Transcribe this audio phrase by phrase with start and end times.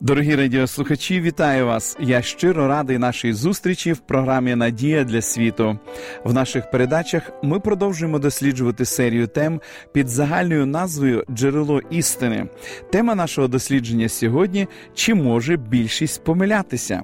[0.00, 1.96] Дорогі радіослухачі, вітаю вас!
[2.00, 5.78] Я щиро радий нашій зустрічі в програмі Надія для світу.
[6.24, 9.60] В наших передачах ми продовжуємо досліджувати серію тем
[9.92, 12.46] під загальною назвою Джерело істини.
[12.92, 17.02] Тема нашого дослідження сьогодні чи може більшість помилятися?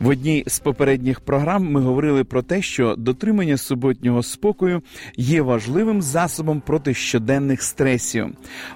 [0.00, 4.82] В одній з попередніх програм ми говорили про те, що дотримання суботнього спокою
[5.16, 8.26] є важливим засобом проти щоденних стресів,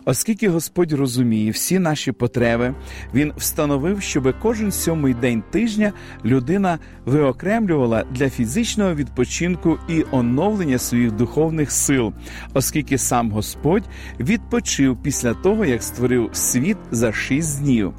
[0.05, 2.75] оскільки Господь розуміє всі наші потреби,
[3.14, 5.92] він встановив, щоб кожен сьомий день тижня
[6.25, 12.12] людина виокремлювала для фізичного відпочинку і оновлення своїх духовних сил,
[12.55, 13.84] оскільки сам Господь
[14.20, 17.92] відпочив після того, як створив світ за шість днів.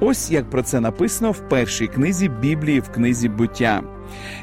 [0.00, 3.93] Ось як про це написано в першій книзі Біблії в книзі буття.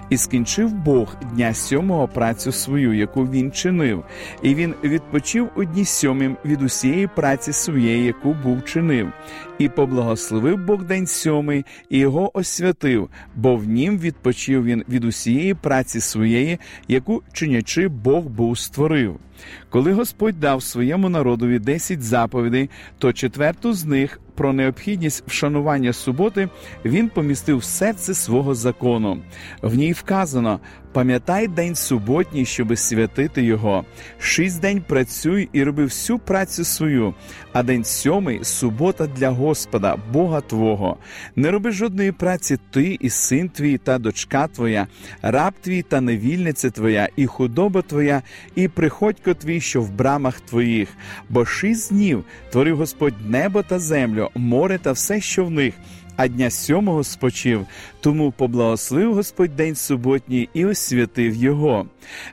[0.10, 4.04] І скінчив Бог дня сьомого працю свою, яку він чинив,
[4.42, 9.12] і він відпочив у дні сьомім від усієї праці своєї, яку був чинив,
[9.60, 15.54] і поблагословив Бог день сьомий, і його освятив, бо в нім відпочив він від усієї
[15.54, 19.20] праці своєї, яку чинячи Бог був створив.
[19.70, 26.50] Коли Господь дав своєму народові десять заповідей, то четверту з них про необхідність вшанування суботи
[26.86, 29.18] він помістив серце свого закону.
[29.62, 30.60] В ній вказано:
[30.94, 33.86] пам'ятай день суботній, щоби святити його.
[34.20, 37.14] Шість день працюй і роби всю працю свою,
[37.54, 40.98] а день сьомий субота для Господа, Бога Твого.
[41.36, 44.88] Не роби жодної праці ти і син твій та дочка твоя,
[45.22, 48.22] раб твій та невільниця твоя, і худоба твоя,
[48.56, 50.90] і приходько твій, що в брамах твоїх.
[51.30, 55.74] Бо шість днів творив Господь небо та землю, море та все, що в них
[56.16, 57.66] а дня сьомого спочив,
[58.00, 61.86] тому поблагословив Господь день суботній і освятив його.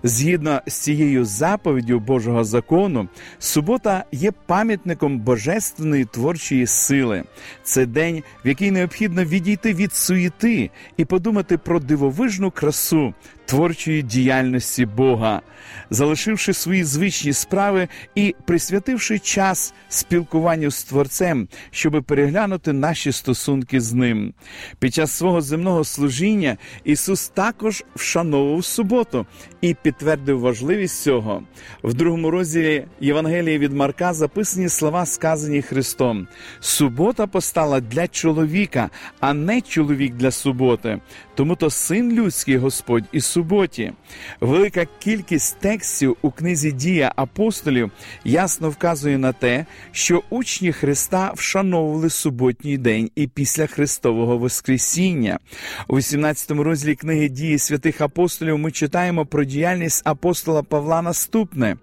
[0.03, 3.09] Згідно з цією заповіддю Божого закону,
[3.39, 7.25] субота є пам'ятником божественної творчої сили.
[7.63, 13.15] Це день, в який необхідно відійти від суєти і подумати про дивовижну красу.
[13.49, 15.43] Творчої діяльності Бога,
[15.91, 23.93] залишивши свої звичні справи і присвятивши час спілкуванню з Творцем, щоб переглянути наші стосунки з
[23.93, 24.35] ним.
[24.79, 29.27] Під час свого земного служіння Ісус також вшановував суботу
[29.61, 31.43] і підтвердив важливість цього.
[31.83, 36.29] В другому розділі Євангелії від Марка записані слова, сказані Христом:
[36.61, 41.01] Субота постала для чоловіка, а не чоловік для суботи.
[41.35, 43.93] Тому то син людський Господь і суботі.
[44.41, 47.91] Велика кількість текстів у книзі Дія апостолів
[48.25, 55.39] ясно вказує на те, що учні Христа вшановували суботній день і після Христового Воскресіння.
[55.89, 61.77] У 18 розділі книги дії святих апостолів ми читаємо про діяльність апостола Павла наступне.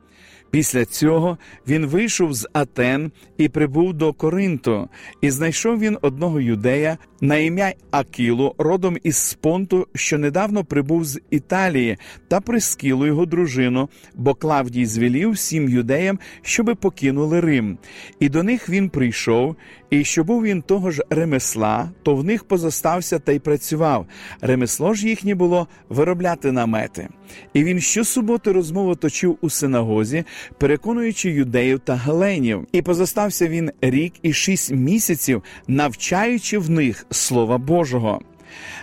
[0.51, 1.37] Після цього
[1.67, 4.89] він вийшов з Атен і прибув до Коринту,
[5.21, 11.21] і знайшов він одного юдея на ім'я Акілу, родом із Спонту, що недавно прибув з
[11.29, 17.77] Італії, та прискілу його дружину, бо Клавдій звелів всім юдеям, щоби покинули Рим.
[18.19, 19.55] І до них він прийшов,
[19.90, 24.06] і що був він того ж ремесла, то в них позостався та й працював.
[24.41, 27.07] Ремесло ж їхнє було виробляти намети.
[27.53, 30.23] І він щосуботи розмову точив у синагозі,
[30.57, 32.68] переконуючи юдеїв та галенів.
[32.72, 38.22] І позостався він рік і шість місяців, навчаючи в них Слова Божого.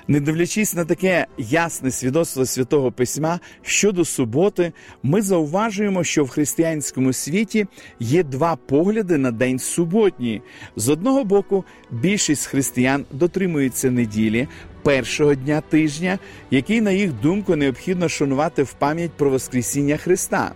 [0.08, 4.72] Не дивлячись на таке ясне свідоцтво святого письма щодо суботи,
[5.02, 7.66] ми зауважуємо, що в християнському світі
[8.00, 10.42] є два погляди на день суботній.
[10.76, 14.48] З одного боку, більшість християн дотримуються неділі,
[14.82, 16.18] першого дня тижня,
[16.50, 20.52] який, на їх думку, необхідно шанувати в пам'ять про Воскресіння Христа.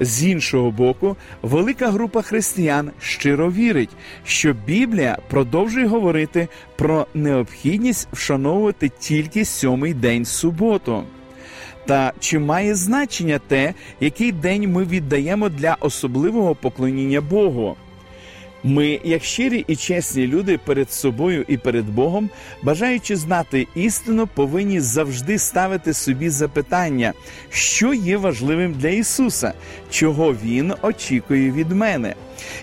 [0.00, 3.90] З іншого боку, велика група християн щиро вірить,
[4.24, 11.02] що Біблія продовжує говорити про необхідність вшановувати тільки сьомий день суботу.
[11.86, 17.76] Та чи має значення те, який день ми віддаємо для особливого поклоніння Богу?
[18.64, 22.30] Ми, як щирі і чесні люди перед собою і перед Богом,
[22.62, 27.12] бажаючи знати істину, повинні завжди ставити собі запитання,
[27.50, 29.52] що є важливим для Ісуса,
[29.90, 32.14] чого Він очікує від мене.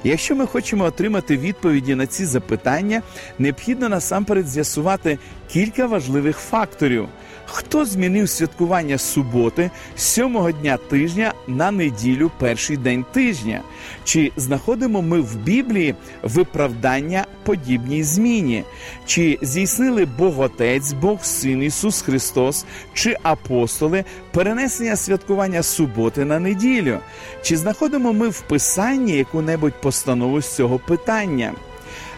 [0.04, 3.02] Якщо ми хочемо отримати відповіді на ці запитання,
[3.40, 5.18] необхідно насамперед з'ясувати
[5.52, 7.08] кілька важливих факторів.
[7.46, 13.62] Хто змінив святкування суботи сьомого дня тижня на неділю, перший день тижня?
[14.04, 18.64] Чи знаходимо ми в Біблії виправдання подібній зміні?
[19.06, 27.00] Чи здійснили Бог Отець, Бог Син Ісус Христос чи апостоли перенесення святкування суботи на неділю?
[27.42, 31.54] Чи знаходимо ми в Писанні яку-небудь постанову з цього питання?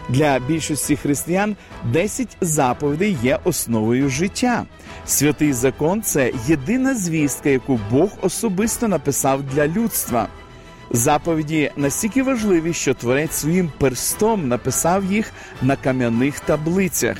[0.08, 4.64] Для більшості християн 10 заповідей є основою життя.
[5.06, 10.28] Святий закон це єдина звістка, яку Бог особисто написав для людства.
[10.90, 15.32] Заповіді настільки важливі, що творець своїм перстом написав їх
[15.62, 17.16] на кам'яних таблицях.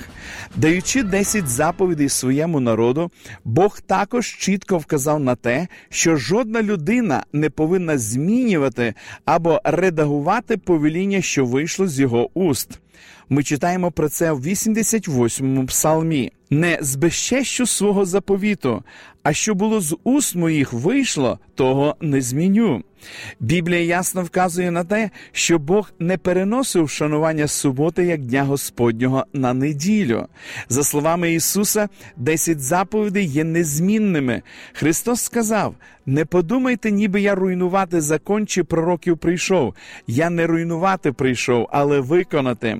[0.56, 3.10] Даючи 10 заповідей своєму народу,
[3.44, 11.22] Бог також чітко вказав на те, що жодна людина не повинна змінювати або редагувати повеління,
[11.22, 12.80] що вийшло з його уст.
[13.30, 16.32] Ми читаємо про це в 88-му псалмі.
[16.50, 18.82] Не збезчещу свого заповіту,
[19.22, 22.82] а що було з уст моїх вийшло, того не зміню.
[23.40, 29.54] Біблія ясно вказує на те, що Бог не переносив шанування суботи як Дня Господнього на
[29.54, 30.26] неділю.
[30.68, 34.42] За словами Ісуса, десять заповідей є незмінними.
[34.72, 35.74] Христос сказав:
[36.06, 39.74] не подумайте, ніби я руйнувати закон чи пророків прийшов.
[40.06, 42.78] Я не руйнувати прийшов, але виконати.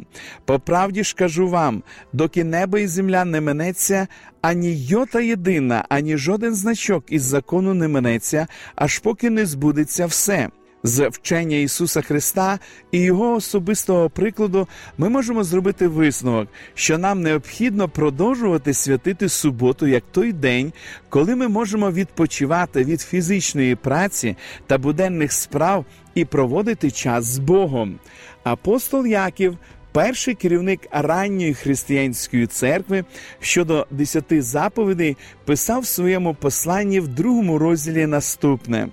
[0.49, 4.07] По правді ж кажу вам, доки небо і земля не минеться,
[4.41, 10.49] ані йота єдина, ані жоден значок із закону не минеться, аж поки не збудеться все.
[10.83, 12.59] З вчення Ісуса Христа
[12.93, 14.69] і Його особистого прикладу
[14.99, 20.73] ми можемо зробити висновок, що нам необхідно продовжувати святити суботу як той день,
[21.09, 24.37] коли ми можемо відпочивати від фізичної праці
[24.67, 25.85] та буденних справ
[26.15, 27.99] і проводити час з Богом.
[28.45, 29.59] Апостол Яків
[29.93, 33.05] перший керівник ранньої християнської церкви
[33.41, 38.89] щодо десяти заповідей писав в своєму посланні в другому розділі наступне.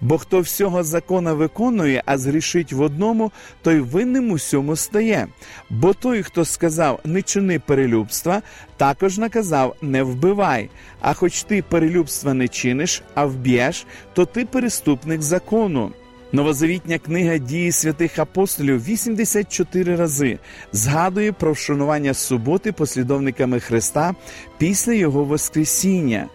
[0.00, 3.32] Бо хто всього закона виконує, а згрішить в одному,
[3.62, 5.28] той винним усьому стає.
[5.70, 8.42] Бо той, хто сказав не чини перелюбства,
[8.76, 10.70] також наказав не вбивай.
[11.00, 15.92] А хоч ти перелюбства не чиниш, а вб'єш, то ти переступник закону.
[16.32, 20.38] Новозавітня книга дії святих апостолів 84 рази
[20.72, 24.14] згадує про вшанування суботи послідовниками Христа
[24.60, 26.26] після Його Воскресіння.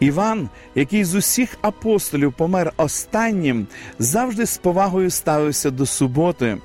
[0.00, 3.66] Іван, який з усіх апостолів помер останнім,
[3.98, 6.58] завжди з повагою ставився до суботи.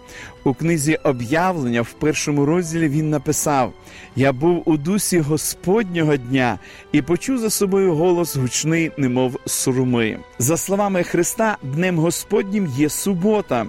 [0.44, 3.74] У книзі об'явлення в першому розділі він написав:
[4.16, 6.60] Я був у дусі Господнього дня
[6.92, 10.19] і почув за собою голос гучний, немов суруми.
[10.39, 13.65] За словами Христа, Днем Господнім є субота.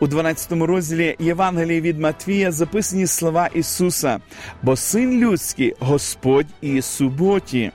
[0.00, 4.20] У 12 розділі Євангелії від Матвія записані слова Ісуса,
[4.62, 7.70] бо син людський Господь і суботі.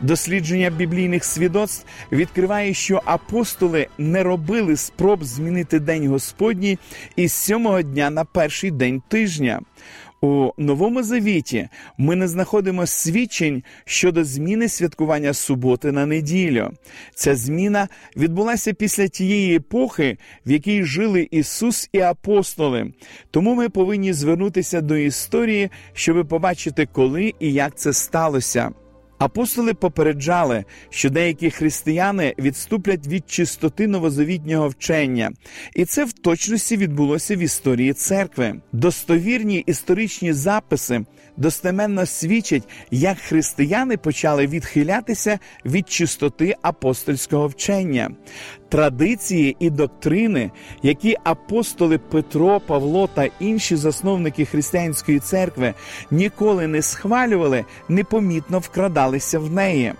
[0.00, 6.78] Дослідження біблійних свідоцтв відкриває, що апостоли не робили спроб змінити День Господній
[7.16, 9.60] із сьомого дня на перший день тижня.
[10.24, 11.68] У новому завіті
[11.98, 16.70] ми не знаходимо свідчень щодо зміни святкування суботи на неділю.
[17.14, 22.92] Ця зміна відбулася після тієї епохи, в якій жили Ісус і апостоли.
[23.30, 28.70] Тому ми повинні звернутися до історії, щоб побачити, коли і як це сталося.
[29.24, 35.32] Апостоли попереджали, що деякі християни відступлять від чистоти новозавітнього вчення,
[35.74, 38.60] і це в точності відбулося в історії церкви.
[38.72, 41.04] Достовірні історичні записи
[41.36, 48.10] достеменно свідчать, як християни почали відхилятися від чистоти апостольського вчення.
[48.68, 50.50] Традиції і доктрини,
[50.82, 55.74] які апостоли Петро, Павло та інші засновники християнської церкви
[56.10, 59.94] ніколи не схвалювали, непомітно вкрадалися в неї.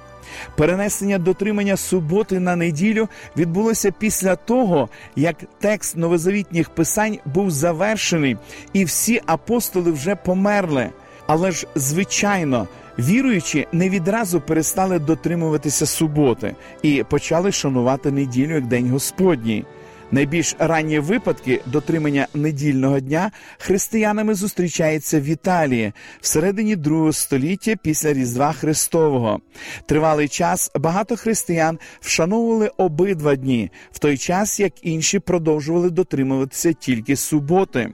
[0.57, 8.37] Перенесення дотримання суботи на неділю відбулося після того, як текст новозавітніх писань був завершений,
[8.73, 10.91] і всі апостоли вже померли.
[11.27, 18.91] Але ж, звичайно, віруючі не відразу перестали дотримуватися суботи і почали шанувати неділю як День
[18.91, 19.65] Господній.
[20.11, 28.53] Найбільш ранні випадки дотримання недільного дня християнами зустрічаються в Італії всередині другого століття після Різдва
[28.53, 29.41] Христового.
[29.87, 37.17] Тривалий час багато християн вшановували обидва дні, в той час як інші продовжували дотримуватися тільки
[37.17, 37.91] суботи.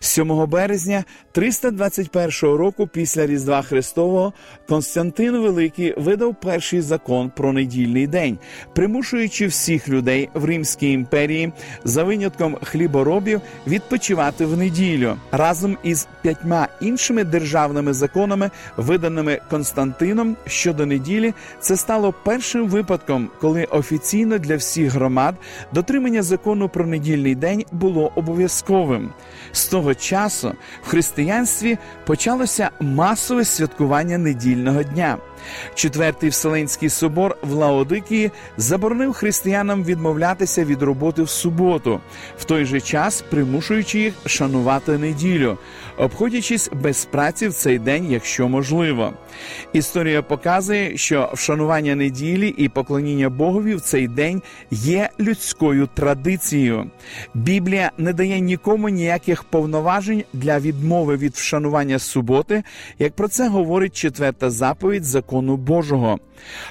[0.00, 4.32] 7 березня 321 року після Різдва Христового
[4.68, 8.38] Константин Великий видав перший закон про недільний день,
[8.74, 11.52] примушуючи всіх людей в Римській імперії
[11.84, 20.86] за винятком хліборобів відпочивати в неділю разом із п'ятьма іншими державними законами, виданими Константином щодо
[20.86, 21.34] неділі.
[21.60, 25.34] Це стало першим випадком, коли офіційно для всіх громад
[25.72, 29.10] дотримання закону про недільний день було обов'язковим.
[29.56, 35.18] З того часу в християнстві почалося масове святкування недільного дня.
[35.74, 42.00] Четвертий Вселенський собор в Лаодикії заборонив християнам відмовлятися від роботи в суботу,
[42.38, 45.58] в той же час примушуючи їх шанувати неділю,
[45.98, 49.12] обходячись без праці в цей день, якщо можливо.
[49.72, 56.90] Історія показує, що вшанування неділі і поклоніння Богові в цей день є людською традицією.
[57.34, 62.62] Біблія не дає нікому ніяких повноважень для відмови від вшанування суботи,
[62.98, 66.18] як про це говорить четверта заповідь закону Божого.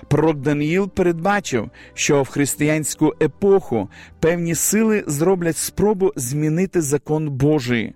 [0.07, 7.93] Пророк Даниїл передбачив, що в християнську епоху певні сили зроблять спробу змінити закон Божий.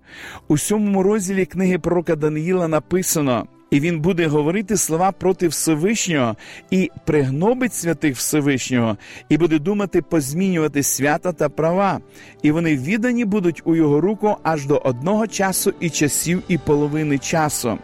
[0.48, 3.48] У сьомому розділі книги пророка Даниїла написано.
[3.72, 6.36] І він буде говорити слова проти Всевишнього
[6.72, 8.98] і пригнобить святих Всевишнього,
[9.30, 12.00] і буде думати позмінювати свята та права,
[12.42, 17.18] і вони віддані будуть у його руку аж до одного часу і часів, і половини
[17.18, 17.78] часу.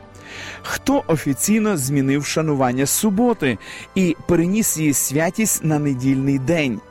[0.61, 3.57] Хто офіційно змінив шанування суботи
[3.95, 6.81] і переніс її святість на недільний день?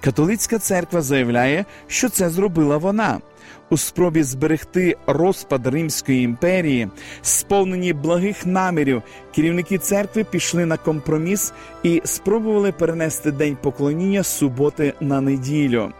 [0.00, 3.20] Католицька церква заявляє, що це зробила вона.
[3.70, 6.88] У спробі зберегти розпад Римської імперії,
[7.22, 9.02] сповнені благих намірів,
[9.34, 15.92] керівники церкви пішли на компроміс і спробували перенести день поклоніння суботи на неділю.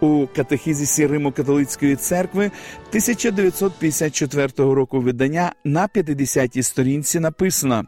[0.00, 2.44] У катехізісі Риму католицької церкви
[2.88, 7.84] 1954 року видання на 50-й сторінці написано,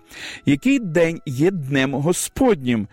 [0.46, 2.88] який день є днем Господнім.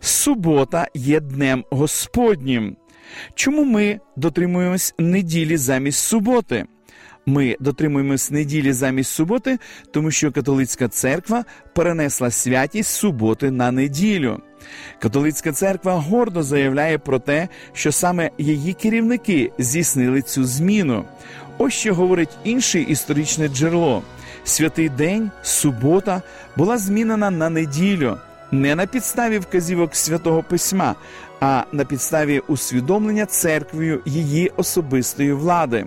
[0.00, 2.76] Субота є днем Господнім.
[3.34, 6.66] Чому ми дотримуємось неділі замість суботи?
[7.26, 9.58] Ми дотримуємось неділі замість суботи,
[9.90, 14.40] тому що католицька церква перенесла святість суботи на неділю.
[14.98, 21.04] Католицька церква гордо заявляє про те, що саме її керівники здійснили цю зміну.
[21.58, 24.02] Ось що говорить інше історичне джерело:
[24.44, 26.22] святий день, субота,
[26.56, 28.16] була змінена на неділю.
[28.50, 30.94] Не на підставі вказівок святого письма,
[31.44, 35.86] а на підставі усвідомлення церквою її особистої влади.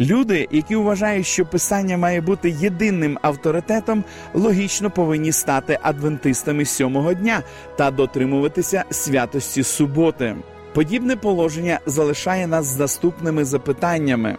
[0.00, 7.42] Люди, які вважають, що писання має бути єдиним авторитетом, логічно повинні стати адвентистами сьомого дня
[7.78, 10.36] та дотримуватися святості суботи.
[10.74, 14.36] Подібне положення залишає нас з наступними запитаннями.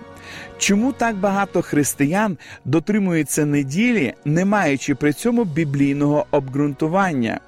[0.58, 7.40] Чому так багато християн дотримуються неділі, не маючи при цьому біблійного обґрунтування?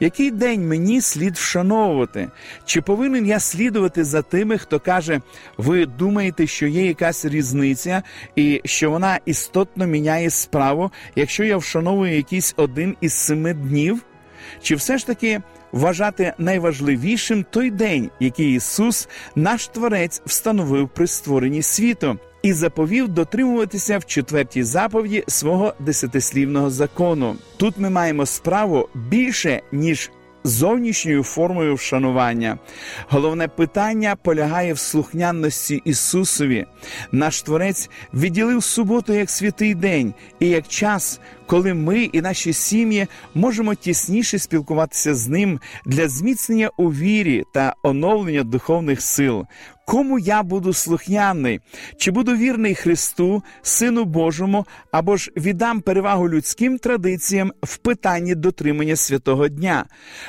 [0.00, 2.28] Який день мені слід вшановувати?
[2.64, 5.20] Чи повинен я слідувати за тими, хто каже,
[5.58, 8.02] ви думаєте, що є якась різниця,
[8.36, 14.02] і що вона істотно міняє справу, якщо я вшановую якийсь один із семи днів?
[14.62, 15.40] Чи все ж таки
[15.72, 22.18] вважати найважливішим той день, який Ісус, наш Творець, встановив при створенні світу?
[22.42, 27.36] І заповів дотримуватися в четвертій заповіді свого десятислівного закону.
[27.56, 30.10] Тут ми маємо справу більше ніж
[30.44, 32.58] зовнішньою формою вшанування.
[33.08, 36.66] Головне питання полягає в слухняності Ісусові.
[37.12, 41.20] Наш Творець відділив суботу як святий день і як час,
[41.50, 47.74] коли ми і наші сім'ї можемо тісніше спілкуватися з ним для зміцнення у вірі та
[47.82, 49.46] оновлення духовних сил.
[49.86, 51.60] Кому я буду слухняний?
[51.96, 58.96] Чи буду вірний Христу, Сину Божому, або ж віддам перевагу людським традиціям в питанні дотримання
[58.96, 59.84] святого дня?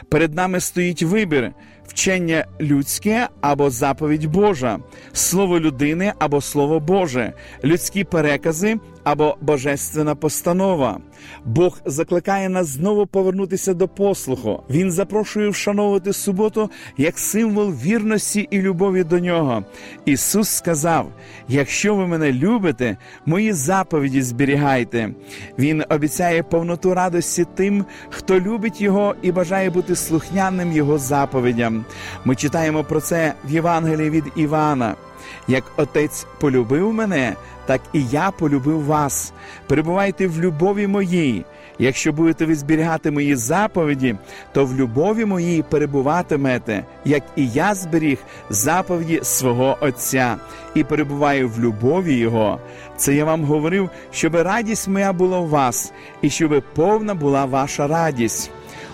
[0.09, 1.51] Перед нами стоїть вибір.
[1.91, 4.79] Вчення людське або заповідь Божа,
[5.13, 7.33] слово людини або слово Боже,
[7.63, 10.99] людські перекази або божественна постанова.
[11.45, 14.63] Бог закликає нас знову повернутися до послуху.
[14.69, 19.63] Він запрошує вшановувати суботу як символ вірності і любові до нього.
[20.05, 21.11] Ісус сказав:
[21.47, 25.09] якщо ви мене любите, мої заповіді зберігайте.
[25.59, 31.80] Він обіцяє повноту радості тим, хто любить Його і бажає бути слухняним Його заповідям.
[32.25, 34.95] Ми читаємо про це в Євангелії від Івана.
[35.47, 37.35] Як отець полюбив мене,
[37.65, 39.33] так і я полюбив вас.
[39.67, 41.45] Перебувайте в любові моїй.
[41.79, 44.15] Якщо будете ви зберігати мої заповіді,
[44.53, 48.17] то в любові моїй перебуватимете, як і я зберіг
[48.49, 50.35] заповіді свого Отця
[50.75, 52.59] і перебуваю в любові Його.
[52.97, 57.87] Це я вам говорив, щоб радість моя була в вас, і щоб повна була ваша
[57.87, 58.51] радість.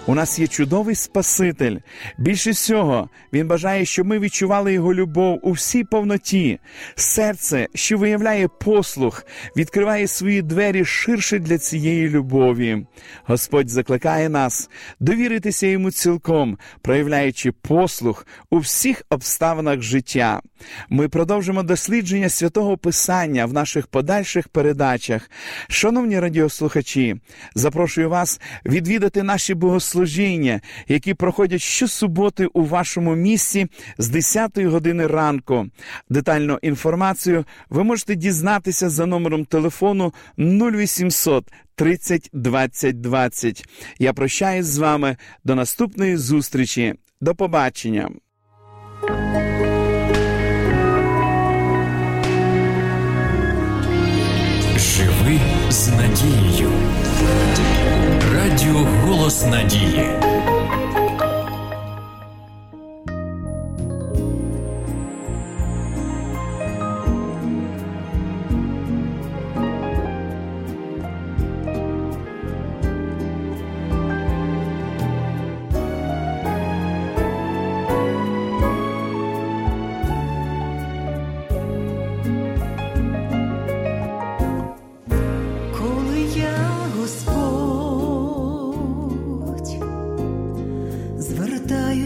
[0.10, 1.78] У нас є чудовий Спаситель.
[2.18, 6.60] Більше всього, Він бажає, щоб ми відчували Його любов у всій повноті.
[6.96, 12.86] Серце, що виявляє послух, відкриває свої двері ширше для цієї любові.
[13.24, 20.42] Господь закликає нас довіритися йому цілком, проявляючи послух у всіх обставинах життя.
[20.90, 25.30] Ми продовжимо дослідження святого Писання в наших подальших передачах.
[25.70, 27.16] Шановні радіослухачі,
[27.56, 29.54] запрошую вас відвідати наші
[29.98, 35.66] богослужіння, які проходять щосуботи у вашому місці з 10 години ранку.
[36.10, 43.66] Детальну інформацію ви можете дізнатися за номером телефону 0800 30 20 20.
[44.00, 46.94] Я прощаюсь з вами до наступної зустрічі.
[47.22, 48.10] До побачення.
[54.78, 55.40] Живи
[55.70, 56.87] з надією.
[59.38, 60.10] Голос Надії.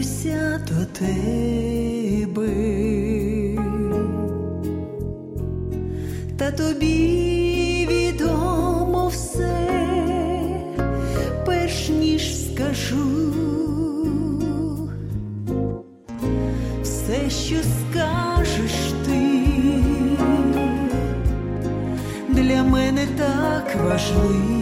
[0.02, 2.48] Звертаюся до тебе,
[6.36, 9.68] та тобі відомо все,
[11.46, 13.32] перш ніж скажу,
[16.82, 19.20] все, що скажеш ти
[22.28, 24.61] для мене так важливо,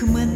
[0.00, 0.29] Rahman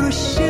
[0.00, 0.49] 不是